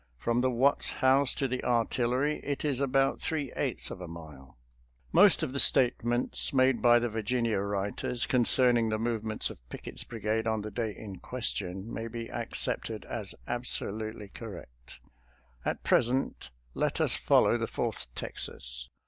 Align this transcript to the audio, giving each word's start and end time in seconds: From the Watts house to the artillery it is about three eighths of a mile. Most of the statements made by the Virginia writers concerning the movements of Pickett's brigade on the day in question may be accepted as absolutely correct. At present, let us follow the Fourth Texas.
From 0.17 0.41
the 0.41 0.49
Watts 0.49 0.89
house 0.89 1.31
to 1.35 1.47
the 1.47 1.63
artillery 1.63 2.39
it 2.43 2.65
is 2.65 2.81
about 2.81 3.21
three 3.21 3.51
eighths 3.55 3.91
of 3.91 4.01
a 4.01 4.07
mile. 4.07 4.57
Most 5.11 5.43
of 5.43 5.53
the 5.53 5.59
statements 5.59 6.51
made 6.51 6.81
by 6.81 6.97
the 6.97 7.07
Virginia 7.07 7.59
writers 7.59 8.25
concerning 8.25 8.89
the 8.89 8.97
movements 8.97 9.51
of 9.51 9.59
Pickett's 9.69 10.03
brigade 10.03 10.47
on 10.47 10.63
the 10.63 10.71
day 10.71 10.95
in 10.97 11.19
question 11.19 11.93
may 11.93 12.07
be 12.07 12.31
accepted 12.31 13.05
as 13.05 13.35
absolutely 13.45 14.29
correct. 14.29 14.99
At 15.63 15.83
present, 15.83 16.49
let 16.73 16.99
us 16.99 17.13
follow 17.15 17.55
the 17.57 17.67
Fourth 17.67 18.07
Texas. 18.15 18.89